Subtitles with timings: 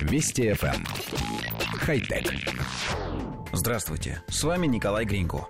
[0.00, 0.74] Вести FM.
[0.74, 0.84] Эм.
[1.78, 2.32] Хай-тек.
[3.52, 5.48] Здравствуйте, с вами Николай Гринько.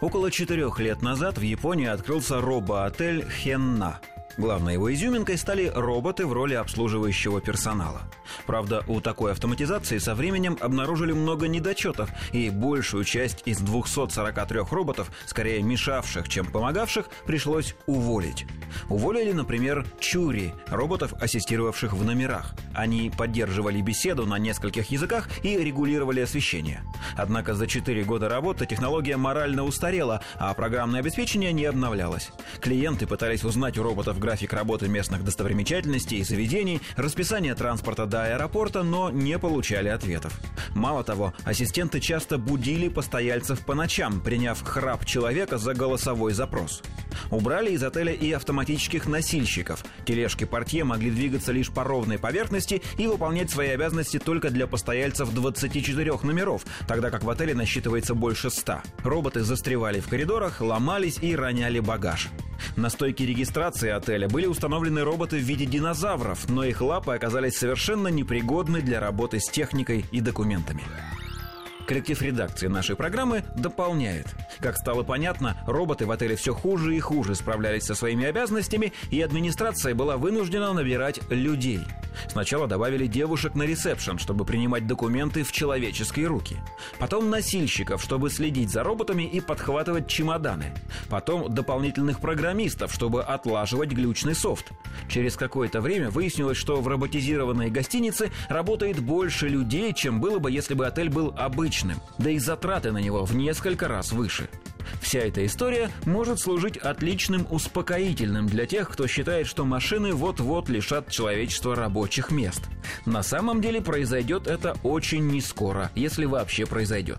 [0.00, 4.00] Около четырех лет назад в Японии открылся робо-отель Хенна–
[4.38, 8.02] Главной его изюминкой стали роботы в роли обслуживающего персонала.
[8.46, 15.10] Правда, у такой автоматизации со временем обнаружили много недочетов, и большую часть из 243 роботов,
[15.26, 18.46] скорее мешавших, чем помогавших, пришлось уволить.
[18.88, 22.54] Уволили, например, Чури, роботов, ассистировавших в номерах.
[22.74, 26.82] Они поддерживали беседу на нескольких языках и регулировали освещение.
[27.16, 32.30] Однако за 4 года работы технология морально устарела, а программное обеспечение не обновлялось.
[32.60, 38.82] Клиенты пытались узнать у роботов график работы местных достопримечательностей и заведений, расписание транспорта до аэропорта,
[38.82, 40.40] но не получали ответов.
[40.74, 46.82] Мало того, ассистенты часто будили постояльцев по ночам, приняв храп человека за голосовой запрос.
[47.30, 49.84] Убрали из отеля и автоматических носильщиков.
[50.04, 55.32] Тележки портье могли двигаться лишь по ровной поверхности и выполнять свои обязанности только для постояльцев
[55.32, 58.82] 24 номеров, тогда как в отеле насчитывается больше 100.
[59.04, 62.28] Роботы застревали в коридорах, ломались и роняли багаж.
[62.76, 68.08] На стойке регистрации отеля были установлены роботы в виде динозавров, но их лапы оказались совершенно
[68.08, 70.82] непригодны для работы с техникой и документами.
[71.92, 74.24] Коллектив редакции нашей программы дополняет.
[74.60, 79.20] Как стало понятно, роботы в отеле все хуже и хуже справлялись со своими обязанностями, и
[79.20, 81.82] администрация была вынуждена набирать людей.
[82.28, 86.56] Сначала добавили девушек на ресепшн, чтобы принимать документы в человеческие руки.
[86.98, 90.74] Потом носильщиков, чтобы следить за роботами и подхватывать чемоданы.
[91.08, 94.72] Потом дополнительных программистов, чтобы отлаживать глючный софт.
[95.08, 100.74] Через какое-то время выяснилось, что в роботизированной гостинице работает больше людей, чем было бы, если
[100.74, 101.98] бы отель был обычным.
[102.18, 104.48] Да и затраты на него в несколько раз выше.
[105.00, 111.10] Вся эта история может служить отличным успокоительным для тех, кто считает, что машины вот-вот лишат
[111.10, 112.62] человечества рабочих мест.
[113.06, 117.18] На самом деле произойдет это очень нескоро, если вообще произойдет.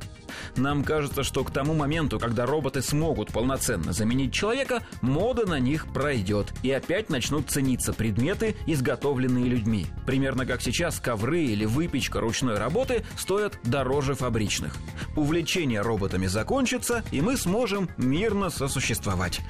[0.56, 5.92] Нам кажется, что к тому моменту, когда роботы смогут полноценно заменить человека, мода на них
[5.94, 9.88] пройдет, и опять начнут цениться предметы, изготовленные людьми.
[10.06, 14.76] Примерно как сейчас ковры или выпечка ручной работы стоят дороже фабричных.
[15.16, 19.42] Увлечение роботами закончится, и мы сможем мирно сосуществовать.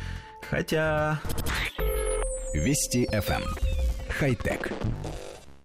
[0.49, 1.21] Хотя...
[2.53, 3.41] Вести FM.
[3.41, 3.43] Эм.
[4.19, 4.71] Хай-тек.